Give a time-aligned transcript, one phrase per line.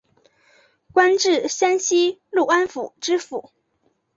[0.91, 3.51] 官至山西潞安府知府。